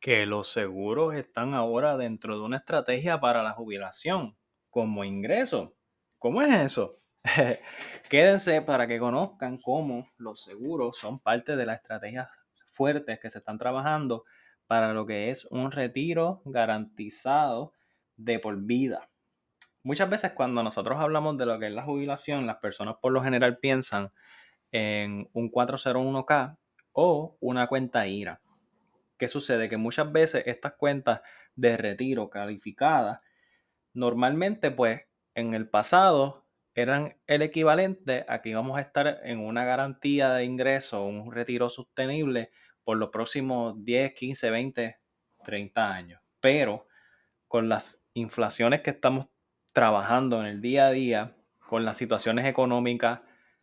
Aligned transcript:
que 0.00 0.24
los 0.24 0.48
seguros 0.48 1.14
están 1.14 1.54
ahora 1.54 1.96
dentro 1.96 2.36
de 2.36 2.44
una 2.44 2.56
estrategia 2.56 3.20
para 3.20 3.42
la 3.42 3.52
jubilación 3.52 4.36
como 4.70 5.04
ingreso. 5.04 5.76
¿Cómo 6.18 6.40
es 6.42 6.52
eso? 6.54 7.00
Quédense 8.08 8.62
para 8.62 8.86
que 8.86 8.98
conozcan 8.98 9.58
cómo 9.58 10.08
los 10.16 10.42
seguros 10.42 10.96
son 10.96 11.20
parte 11.20 11.54
de 11.54 11.66
las 11.66 11.76
estrategias 11.76 12.28
fuertes 12.72 13.20
que 13.20 13.28
se 13.28 13.38
están 13.38 13.58
trabajando 13.58 14.24
para 14.66 14.94
lo 14.94 15.04
que 15.04 15.30
es 15.30 15.44
un 15.50 15.70
retiro 15.70 16.40
garantizado 16.46 17.74
de 18.16 18.38
por 18.38 18.56
vida. 18.62 19.10
Muchas 19.82 20.08
veces 20.08 20.32
cuando 20.32 20.62
nosotros 20.62 20.98
hablamos 20.98 21.36
de 21.36 21.46
lo 21.46 21.58
que 21.58 21.66
es 21.66 21.72
la 21.72 21.82
jubilación, 21.82 22.46
las 22.46 22.56
personas 22.56 22.96
por 23.00 23.12
lo 23.12 23.22
general 23.22 23.58
piensan 23.58 24.12
en 24.72 25.28
un 25.32 25.50
401k 25.50 26.56
o 26.92 27.36
una 27.40 27.66
cuenta 27.66 28.06
IRA. 28.06 28.40
¿Qué 29.20 29.28
sucede? 29.28 29.68
Que 29.68 29.76
muchas 29.76 30.10
veces 30.10 30.44
estas 30.46 30.72
cuentas 30.72 31.20
de 31.54 31.76
retiro 31.76 32.30
calificadas, 32.30 33.20
normalmente 33.92 34.70
pues 34.70 35.02
en 35.34 35.52
el 35.52 35.68
pasado 35.68 36.46
eran 36.74 37.18
el 37.26 37.42
equivalente 37.42 38.24
a 38.28 38.40
que 38.40 38.48
íbamos 38.48 38.78
a 38.78 38.80
estar 38.80 39.20
en 39.24 39.40
una 39.40 39.66
garantía 39.66 40.32
de 40.32 40.44
ingreso, 40.44 41.04
un 41.04 41.30
retiro 41.32 41.68
sostenible 41.68 42.50
por 42.82 42.96
los 42.96 43.10
próximos 43.10 43.84
10, 43.84 44.14
15, 44.14 44.50
20, 44.50 45.00
30 45.44 45.92
años. 45.92 46.22
Pero 46.40 46.86
con 47.46 47.68
las 47.68 48.06
inflaciones 48.14 48.80
que 48.80 48.88
estamos 48.88 49.28
trabajando 49.72 50.40
en 50.40 50.46
el 50.46 50.62
día 50.62 50.86
a 50.86 50.92
día, 50.92 51.36
con 51.58 51.84
las 51.84 51.98
situaciones 51.98 52.46
económicas, 52.46 53.20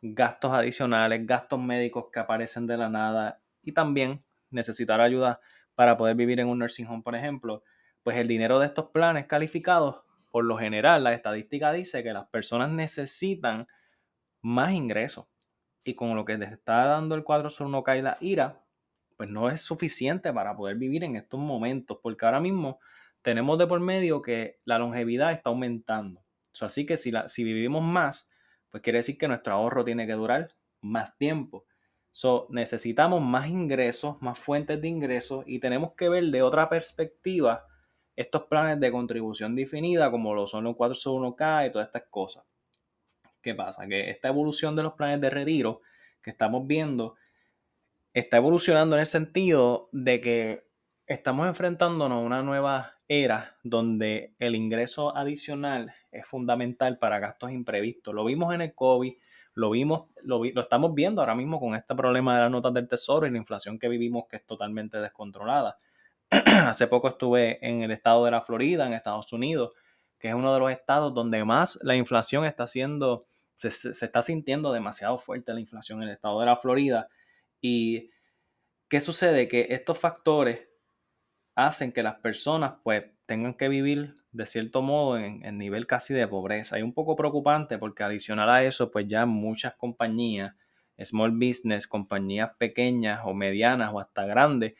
gastos 0.00 0.52
adicionales, 0.52 1.26
gastos 1.26 1.58
médicos 1.58 2.04
que 2.12 2.20
aparecen 2.20 2.68
de 2.68 2.76
la 2.76 2.88
nada 2.88 3.42
y 3.62 3.72
también 3.72 4.24
necesitar 4.50 5.00
ayuda 5.00 5.40
para 5.74 5.96
poder 5.96 6.16
vivir 6.16 6.40
en 6.40 6.48
un 6.48 6.58
nursing 6.58 6.86
home, 6.86 7.02
por 7.02 7.14
ejemplo, 7.14 7.62
pues 8.02 8.16
el 8.16 8.28
dinero 8.28 8.58
de 8.58 8.66
estos 8.66 8.90
planes 8.90 9.26
calificados, 9.26 10.02
por 10.30 10.44
lo 10.44 10.56
general, 10.56 11.04
la 11.04 11.12
estadística 11.12 11.72
dice 11.72 12.02
que 12.02 12.12
las 12.12 12.28
personas 12.28 12.70
necesitan 12.70 13.66
más 14.42 14.72
ingresos. 14.72 15.26
Y 15.82 15.94
con 15.94 16.14
lo 16.14 16.24
que 16.24 16.36
les 16.38 16.52
está 16.52 16.84
dando 16.84 17.14
el 17.14 17.24
401k 17.24 17.98
y 17.98 18.02
la 18.02 18.16
IRA, 18.20 18.62
pues 19.16 19.28
no 19.28 19.48
es 19.48 19.62
suficiente 19.62 20.32
para 20.32 20.56
poder 20.56 20.76
vivir 20.76 21.04
en 21.04 21.16
estos 21.16 21.40
momentos, 21.40 21.98
porque 22.02 22.24
ahora 22.24 22.40
mismo 22.40 22.80
tenemos 23.22 23.58
de 23.58 23.66
por 23.66 23.80
medio 23.80 24.22
que 24.22 24.60
la 24.64 24.78
longevidad 24.78 25.32
está 25.32 25.50
aumentando. 25.50 26.22
así 26.60 26.86
que 26.86 26.96
si, 26.96 27.10
la, 27.10 27.28
si 27.28 27.44
vivimos 27.44 27.82
más, 27.82 28.32
pues 28.70 28.82
quiere 28.82 28.98
decir 28.98 29.18
que 29.18 29.28
nuestro 29.28 29.54
ahorro 29.54 29.84
tiene 29.84 30.06
que 30.06 30.12
durar 30.12 30.48
más 30.80 31.16
tiempo. 31.18 31.66
So, 32.10 32.46
necesitamos 32.50 33.22
más 33.22 33.48
ingresos, 33.48 34.20
más 34.20 34.38
fuentes 34.38 34.80
de 34.80 34.88
ingresos 34.88 35.44
y 35.46 35.60
tenemos 35.60 35.92
que 35.92 36.08
ver 36.08 36.24
de 36.24 36.42
otra 36.42 36.68
perspectiva 36.68 37.66
estos 38.16 38.44
planes 38.44 38.80
de 38.80 38.90
contribución 38.90 39.54
definida 39.54 40.10
como 40.10 40.34
lo 40.34 40.46
son 40.46 40.64
los 40.64 40.76
401k 40.76 41.68
y 41.68 41.72
todas 41.72 41.86
estas 41.86 42.04
cosas. 42.10 42.44
¿Qué 43.40 43.54
pasa? 43.54 43.86
Que 43.86 44.10
esta 44.10 44.28
evolución 44.28 44.76
de 44.76 44.82
los 44.82 44.94
planes 44.94 45.20
de 45.20 45.30
retiro 45.30 45.80
que 46.20 46.30
estamos 46.30 46.66
viendo 46.66 47.14
está 48.12 48.38
evolucionando 48.38 48.96
en 48.96 49.00
el 49.00 49.06
sentido 49.06 49.88
de 49.92 50.20
que 50.20 50.66
estamos 51.06 51.46
enfrentándonos 51.46 52.18
a 52.18 52.20
una 52.20 52.42
nueva 52.42 52.96
era 53.08 53.56
donde 53.64 54.34
el 54.38 54.54
ingreso 54.54 55.16
adicional 55.16 55.94
es 56.12 56.26
fundamental 56.26 56.98
para 56.98 57.18
gastos 57.18 57.50
imprevistos. 57.50 58.14
Lo 58.14 58.24
vimos 58.24 58.54
en 58.54 58.60
el 58.60 58.74
COVID, 58.74 59.14
lo 59.54 59.70
vimos, 59.70 60.08
lo, 60.22 60.44
estamos 60.44 60.94
viendo 60.94 61.20
ahora 61.20 61.34
mismo 61.34 61.60
con 61.60 61.74
este 61.74 61.94
problema 61.94 62.34
de 62.34 62.42
las 62.42 62.50
notas 62.50 62.72
del 62.72 62.88
tesoro 62.88 63.26
y 63.26 63.30
la 63.30 63.38
inflación 63.38 63.78
que 63.78 63.88
vivimos 63.88 64.24
que 64.28 64.36
es 64.36 64.46
totalmente 64.46 64.98
descontrolada. 64.98 65.78
Hace 66.30 66.86
poco 66.86 67.08
estuve 67.08 67.58
en 67.66 67.82
el 67.82 67.90
estado 67.90 68.24
de 68.24 68.30
la 68.30 68.42
Florida, 68.42 68.86
en 68.86 68.92
Estados 68.92 69.32
Unidos, 69.32 69.72
que 70.18 70.28
es 70.28 70.34
uno 70.34 70.52
de 70.54 70.60
los 70.60 70.70
estados 70.70 71.12
donde 71.12 71.44
más 71.44 71.78
la 71.82 71.96
inflación 71.96 72.44
está 72.44 72.66
siendo, 72.66 73.26
se, 73.54 73.70
se 73.70 74.04
está 74.04 74.22
sintiendo 74.22 74.72
demasiado 74.72 75.18
fuerte 75.18 75.52
la 75.52 75.60
inflación 75.60 76.02
en 76.02 76.08
el 76.08 76.14
estado 76.14 76.40
de 76.40 76.46
la 76.46 76.56
Florida. 76.56 77.08
Y 77.60 78.10
¿qué 78.88 79.00
sucede? 79.00 79.48
Que 79.48 79.66
estos 79.70 79.98
factores 79.98 80.69
hacen 81.66 81.92
que 81.92 82.02
las 82.02 82.16
personas 82.16 82.74
pues 82.82 83.04
tengan 83.26 83.54
que 83.54 83.68
vivir 83.68 84.14
de 84.32 84.46
cierto 84.46 84.82
modo 84.82 85.18
en, 85.18 85.44
el 85.44 85.58
nivel 85.58 85.86
casi 85.86 86.14
de 86.14 86.26
pobreza. 86.28 86.78
Y 86.78 86.82
un 86.82 86.94
poco 86.94 87.16
preocupante 87.16 87.78
porque 87.78 88.02
adicional 88.02 88.48
a 88.50 88.64
eso, 88.64 88.90
pues 88.90 89.06
ya 89.06 89.26
muchas 89.26 89.74
compañías, 89.74 90.54
small 91.02 91.32
business, 91.32 91.86
compañías 91.86 92.50
pequeñas 92.58 93.20
o 93.24 93.34
medianas 93.34 93.92
o 93.92 94.00
hasta 94.00 94.24
grandes, 94.26 94.74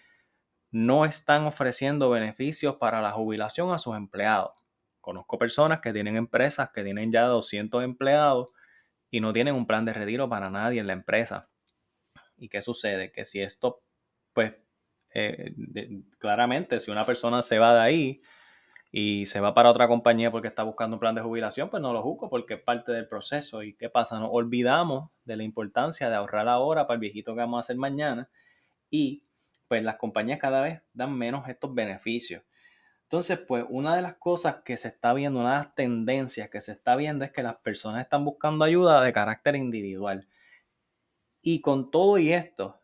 no 0.71 1.05
están 1.05 1.45
ofreciendo 1.47 2.11
beneficios 2.11 2.77
para 2.77 3.01
la 3.01 3.13
jubilación 3.13 3.73
a 3.73 3.79
sus 3.79 3.97
empleados. 3.97 4.53
Conozco 5.01 5.39
personas 5.39 5.81
que 5.81 5.93
tienen 5.93 6.17
empresas 6.17 6.71
que 6.71 6.85
tienen 6.85 7.11
ya 7.11 7.25
200 7.25 7.83
empleados 7.83 8.51
y 9.11 9.21
no 9.21 9.33
tienen 9.33 9.55
un 9.55 9.67
plan 9.67 9.85
de 9.85 9.93
retiro 9.93 10.29
para 10.29 10.51
nadie 10.51 10.81
en 10.81 10.87
la 10.87 10.93
empresa. 10.93 11.49
¿Y 12.37 12.49
qué 12.49 12.63
sucede? 12.63 13.11
Que 13.11 13.25
si 13.25 13.43
esto, 13.43 13.83
pues, 14.33 14.55
eh, 15.15 15.53
claramente, 16.19 16.81
si 16.81 16.91
una 16.91 17.05
persona 17.05 17.43
se 17.43 17.59
va 17.59 17.75
de 17.75 17.81
ahí, 17.81 18.21
y 18.93 19.27
se 19.27 19.41
va 19.41 19.55
para 19.55 19.71
otra 19.71 19.87
compañía 19.87 20.31
porque 20.31 20.49
está 20.49 20.65
buscando 20.65 20.97
un 20.97 21.01
plan 21.01 21.15
de 21.15 21.21
jubilación, 21.21 21.71
pues 21.71 21.81
no 21.81 21.93
lo 21.93 22.03
juzgo 22.03 22.29
porque 22.29 22.55
es 22.55 22.61
parte 22.61 22.93
del 22.93 23.07
proceso. 23.07 23.63
¿Y 23.63 23.75
qué 23.75 23.89
pasa? 23.89 24.19
Nos 24.19 24.31
olvidamos 24.33 25.11
de 25.25 25.37
la 25.37 25.45
importancia 25.45 26.09
de 26.09 26.17
ahorrar 26.17 26.49
ahora 26.49 26.87
para 26.87 26.97
el 26.97 27.01
viejito 27.01 27.35
que 27.35 27.41
vamos 27.41 27.59
a 27.59 27.61
hacer 27.61 27.77
mañana 27.77 28.29
y 28.91 29.23
pues 29.69 29.85
las 29.85 29.97
compañías 29.97 30.41
cada 30.41 30.63
vez 30.63 30.83
dan 30.93 31.17
menos 31.17 31.49
estos 31.49 31.73
beneficios. 31.73 32.43
Entonces, 33.05 33.39
pues 33.39 33.65
una 33.69 33.95
de 33.95 34.03
las 34.03 34.15
cosas 34.15 34.57
que 34.65 34.77
se 34.77 34.89
está 34.89 35.13
viendo, 35.15 35.41
una 35.41 35.53
de 35.53 35.65
las 35.65 35.75
tendencias 35.75 36.51
que 36.51 36.61
se 36.61 36.73
está 36.73 36.97
viendo 36.97 37.25
es 37.25 37.33
que 37.33 37.43
las 37.43 37.57
personas 37.57 38.03
están 38.03 38.25
buscando 38.25 38.65
ayuda 38.65 39.03
de 39.03 39.13
carácter 39.13 39.57
individual. 39.57 40.29
Y 41.43 41.61
con 41.61 41.91
todo 41.91 42.19
y 42.19 42.33
esto, 42.33 42.81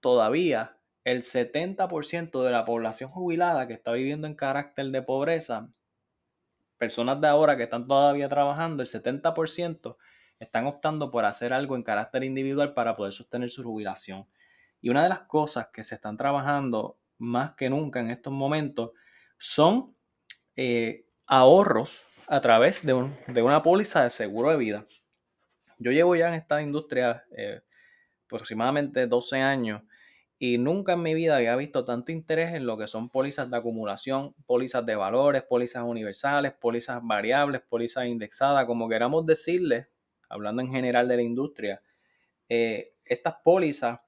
todavía 0.00 0.77
el 1.10 1.22
70% 1.22 2.42
de 2.42 2.50
la 2.50 2.66
población 2.66 3.08
jubilada 3.08 3.66
que 3.66 3.72
está 3.72 3.92
viviendo 3.92 4.26
en 4.26 4.34
carácter 4.34 4.90
de 4.90 5.00
pobreza, 5.00 5.70
personas 6.76 7.18
de 7.22 7.28
ahora 7.28 7.56
que 7.56 7.62
están 7.62 7.86
todavía 7.86 8.28
trabajando, 8.28 8.82
el 8.82 8.88
70% 8.88 9.96
están 10.38 10.66
optando 10.66 11.10
por 11.10 11.24
hacer 11.24 11.54
algo 11.54 11.76
en 11.76 11.82
carácter 11.82 12.24
individual 12.24 12.74
para 12.74 12.94
poder 12.94 13.14
sostener 13.14 13.48
su 13.48 13.64
jubilación. 13.64 14.26
Y 14.82 14.90
una 14.90 15.02
de 15.02 15.08
las 15.08 15.20
cosas 15.20 15.68
que 15.72 15.82
se 15.82 15.94
están 15.94 16.18
trabajando 16.18 16.98
más 17.16 17.54
que 17.54 17.70
nunca 17.70 18.00
en 18.00 18.10
estos 18.10 18.34
momentos 18.34 18.90
son 19.38 19.96
eh, 20.56 21.06
ahorros 21.26 22.04
a 22.26 22.42
través 22.42 22.84
de, 22.84 22.92
una 22.92 23.62
póliza 23.62 24.04
de 24.04 24.10
seguro 24.10 24.50
de 24.50 24.58
vida. 24.58 24.86
Yo 25.78 25.90
llevo 25.90 26.16
ya 26.16 26.28
en 26.28 26.34
esta 26.34 26.60
industria 26.60 27.24
eh, 27.34 27.62
aproximadamente 28.26 29.06
12 29.06 29.40
años 29.40 29.82
y 30.38 30.58
nunca 30.58 30.92
en 30.92 31.02
mi 31.02 31.14
vida 31.14 31.36
había 31.36 31.56
visto 31.56 31.84
tanto 31.84 32.12
interés 32.12 32.54
en 32.54 32.64
lo 32.64 32.78
que 32.78 32.86
son 32.86 33.10
pólizas 33.10 33.50
de 33.50 33.56
acumulación, 33.56 34.34
pólizas 34.46 34.86
de 34.86 34.94
valores, 34.94 35.42
pólizas 35.42 35.82
universales, 35.82 36.52
pólizas 36.52 37.00
variables, 37.02 37.62
pólizas 37.68 38.06
indexadas, 38.06 38.64
como 38.66 38.88
queramos 38.88 39.26
decirle, 39.26 39.88
hablando 40.28 40.62
en 40.62 40.70
general 40.70 41.08
de 41.08 41.16
la 41.16 41.22
industria. 41.22 41.82
Eh, 42.48 42.94
estas 43.04 43.34
pólizas 43.42 44.00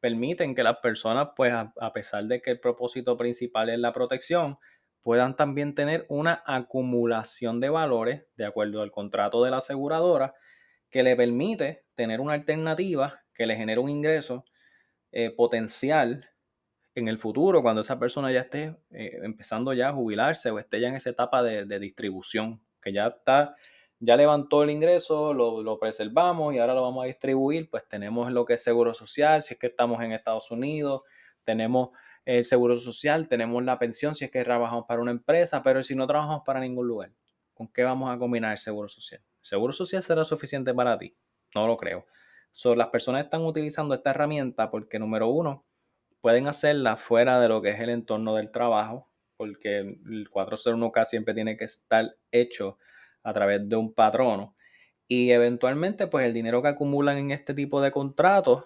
permiten 0.00 0.54
que 0.54 0.62
las 0.62 0.76
personas, 0.78 1.30
pues 1.34 1.52
a, 1.54 1.72
a 1.80 1.92
pesar 1.94 2.24
de 2.24 2.42
que 2.42 2.50
el 2.50 2.60
propósito 2.60 3.16
principal 3.16 3.70
es 3.70 3.78
la 3.78 3.94
protección, 3.94 4.58
puedan 5.00 5.36
también 5.36 5.74
tener 5.74 6.04
una 6.10 6.42
acumulación 6.44 7.60
de 7.60 7.70
valores 7.70 8.26
de 8.36 8.44
acuerdo 8.44 8.82
al 8.82 8.90
contrato 8.90 9.42
de 9.42 9.50
la 9.50 9.56
aseguradora 9.58 10.34
que 10.90 11.02
le 11.02 11.16
permite 11.16 11.86
tener 11.94 12.20
una 12.20 12.34
alternativa 12.34 13.22
que 13.34 13.46
le 13.46 13.56
genere 13.56 13.80
un 13.80 13.88
ingreso 13.88 14.44
eh, 15.12 15.30
potencial 15.30 16.30
en 16.94 17.08
el 17.08 17.18
futuro, 17.18 17.62
cuando 17.62 17.80
esa 17.80 17.98
persona 17.98 18.32
ya 18.32 18.40
esté 18.40 18.76
eh, 18.90 19.20
empezando 19.22 19.72
ya 19.72 19.88
a 19.88 19.92
jubilarse 19.92 20.50
o 20.50 20.58
esté 20.58 20.80
ya 20.80 20.88
en 20.88 20.96
esa 20.96 21.10
etapa 21.10 21.42
de, 21.42 21.78
distribución, 21.78 22.60
que 22.82 22.92
ya 22.92 23.06
está, 23.08 23.54
ya 24.00 24.16
levantó 24.16 24.62
el 24.62 24.70
ingreso, 24.70 25.32
lo, 25.32 25.62
lo, 25.62 25.78
preservamos 25.78 26.54
y 26.54 26.58
ahora 26.58 26.74
lo 26.74 26.82
vamos 26.82 27.04
a 27.04 27.06
distribuir, 27.06 27.70
pues 27.70 27.88
tenemos 27.88 28.30
lo 28.32 28.44
que 28.44 28.54
es 28.54 28.62
seguro 28.62 28.94
social, 28.94 29.42
si 29.42 29.54
es 29.54 29.60
que 29.60 29.68
estamos 29.68 30.02
en 30.02 30.12
Estados 30.12 30.50
Unidos, 30.50 31.02
tenemos 31.44 31.90
el 32.24 32.44
seguro 32.44 32.78
social, 32.78 33.26
tenemos 33.28 33.64
la 33.64 33.78
pensión 33.78 34.14
si 34.14 34.26
es 34.26 34.30
que 34.30 34.44
trabajamos 34.44 34.84
para 34.86 35.00
una 35.00 35.12
empresa, 35.12 35.62
pero 35.62 35.82
si 35.82 35.94
no 35.94 36.06
trabajamos 36.06 36.42
para 36.44 36.60
ningún 36.60 36.86
lugar, 36.86 37.10
¿con 37.54 37.68
qué 37.68 37.84
vamos 37.84 38.14
a 38.14 38.18
combinar 38.18 38.52
el 38.52 38.58
seguro 38.58 38.88
social? 38.88 39.22
¿El 39.40 39.46
seguro 39.46 39.72
social 39.72 40.02
será 40.02 40.24
suficiente 40.24 40.74
para 40.74 40.98
ti? 40.98 41.16
No 41.54 41.66
lo 41.66 41.78
creo. 41.78 42.04
So, 42.52 42.74
las 42.74 42.88
personas 42.88 43.24
están 43.24 43.44
utilizando 43.44 43.94
esta 43.94 44.10
herramienta 44.10 44.70
porque, 44.70 44.98
número 44.98 45.28
uno, 45.28 45.64
pueden 46.20 46.48
hacerla 46.48 46.96
fuera 46.96 47.40
de 47.40 47.48
lo 47.48 47.62
que 47.62 47.70
es 47.70 47.80
el 47.80 47.90
entorno 47.90 48.34
del 48.34 48.50
trabajo, 48.50 49.10
porque 49.36 49.78
el 49.78 50.28
401k 50.30 51.04
siempre 51.04 51.34
tiene 51.34 51.56
que 51.56 51.64
estar 51.64 52.16
hecho 52.32 52.78
a 53.22 53.32
través 53.32 53.68
de 53.68 53.76
un 53.76 53.94
patrono. 53.94 54.56
Y 55.06 55.30
eventualmente, 55.30 56.06
pues 56.06 56.26
el 56.26 56.34
dinero 56.34 56.62
que 56.62 56.68
acumulan 56.68 57.18
en 57.18 57.30
este 57.30 57.54
tipo 57.54 57.80
de 57.80 57.90
contratos 57.90 58.64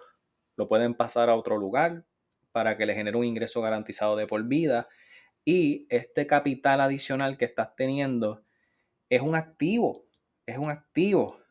lo 0.56 0.68
pueden 0.68 0.94
pasar 0.94 1.28
a 1.30 1.36
otro 1.36 1.56
lugar, 1.58 2.04
para 2.52 2.76
que 2.76 2.86
le 2.86 2.94
genere 2.94 3.16
un 3.16 3.24
ingreso 3.24 3.62
garantizado 3.62 4.16
de 4.16 4.26
por 4.26 4.44
vida. 4.44 4.88
Y 5.44 5.86
este 5.90 6.26
capital 6.26 6.80
adicional 6.80 7.36
que 7.38 7.46
estás 7.46 7.74
teniendo 7.74 8.44
es 9.08 9.22
un 9.22 9.34
activo, 9.34 10.04
es 10.46 10.58
un 10.58 10.70
activo. 10.70 11.41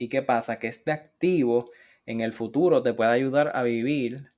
¿Y 0.00 0.08
qué 0.08 0.22
pasa? 0.22 0.58
Que 0.58 0.66
este 0.66 0.92
activo 0.92 1.70
en 2.06 2.22
el 2.22 2.32
futuro 2.32 2.82
te 2.82 2.94
puede 2.94 3.10
ayudar 3.10 3.52
a 3.54 3.62
vivir 3.62 4.32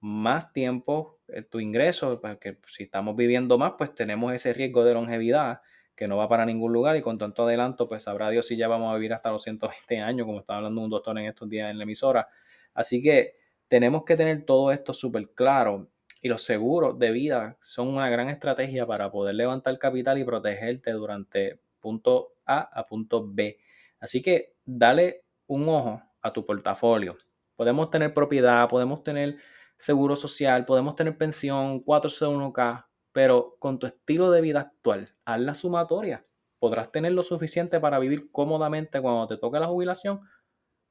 más 0.00 0.54
tiempo 0.54 1.20
eh, 1.28 1.42
tu 1.42 1.60
ingreso, 1.60 2.18
porque 2.18 2.56
si 2.66 2.84
estamos 2.84 3.14
viviendo 3.14 3.58
más, 3.58 3.74
pues 3.76 3.94
tenemos 3.94 4.32
ese 4.32 4.54
riesgo 4.54 4.84
de 4.84 4.94
longevidad 4.94 5.60
que 5.94 6.08
no 6.08 6.16
va 6.16 6.30
para 6.30 6.46
ningún 6.46 6.72
lugar 6.72 6.96
y 6.96 7.02
con 7.02 7.18
tanto 7.18 7.42
adelanto, 7.44 7.90
pues 7.90 8.04
sabrá 8.04 8.30
Dios 8.30 8.46
si 8.46 8.56
ya 8.56 8.68
vamos 8.68 8.90
a 8.90 8.94
vivir 8.94 9.12
hasta 9.12 9.30
los 9.30 9.42
120 9.42 10.00
años, 10.00 10.26
como 10.26 10.40
estaba 10.40 10.56
hablando 10.56 10.80
un 10.80 10.88
doctor 10.88 11.18
en 11.18 11.26
estos 11.26 11.46
días 11.46 11.70
en 11.70 11.76
la 11.76 11.84
emisora. 11.84 12.28
Así 12.72 13.02
que 13.02 13.36
tenemos 13.68 14.04
que 14.04 14.16
tener 14.16 14.46
todo 14.46 14.72
esto 14.72 14.94
súper 14.94 15.28
claro 15.34 15.90
y 16.22 16.28
los 16.28 16.42
seguros 16.42 16.98
de 16.98 17.10
vida 17.10 17.58
son 17.60 17.88
una 17.88 18.08
gran 18.08 18.30
estrategia 18.30 18.86
para 18.86 19.10
poder 19.10 19.34
levantar 19.34 19.78
capital 19.78 20.16
y 20.16 20.24
protegerte 20.24 20.92
durante 20.92 21.60
punto 21.80 22.32
A 22.46 22.60
a 22.60 22.86
punto 22.86 23.28
B. 23.30 23.58
Así 24.00 24.22
que 24.22 24.51
dale 24.64 25.24
un 25.46 25.68
ojo 25.68 26.02
a 26.20 26.32
tu 26.32 26.44
portafolio. 26.46 27.16
Podemos 27.56 27.90
tener 27.90 28.14
propiedad, 28.14 28.68
podemos 28.68 29.02
tener 29.04 29.36
seguro 29.76 30.16
social, 30.16 30.64
podemos 30.64 30.94
tener 30.94 31.16
pensión, 31.16 31.84
401k, 31.84 32.86
pero 33.12 33.56
con 33.58 33.78
tu 33.78 33.86
estilo 33.86 34.30
de 34.30 34.40
vida 34.40 34.60
actual, 34.60 35.14
haz 35.24 35.40
la 35.40 35.54
sumatoria. 35.54 36.26
¿Podrás 36.58 36.92
tener 36.92 37.12
lo 37.12 37.22
suficiente 37.22 37.80
para 37.80 37.98
vivir 37.98 38.30
cómodamente 38.30 39.00
cuando 39.00 39.26
te 39.26 39.36
toque 39.36 39.58
la 39.58 39.66
jubilación? 39.66 40.20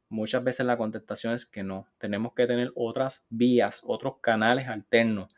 Muchas 0.09 0.43
veces 0.43 0.65
la 0.65 0.77
contestación 0.77 1.33
es 1.33 1.45
que 1.45 1.63
no. 1.63 1.87
Tenemos 1.97 2.33
que 2.33 2.45
tener 2.45 2.71
otras 2.75 3.25
vías, 3.29 3.81
otros 3.85 4.15
canales 4.19 4.67
alternos. 4.67 5.33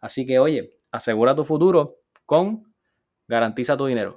Así 0.00 0.26
que, 0.26 0.38
oye, 0.38 0.78
asegura 0.92 1.34
tu 1.34 1.44
futuro 1.44 2.00
con 2.26 2.68
Garantiza 3.28 3.76
tu 3.76 3.84
dinero. 3.84 4.06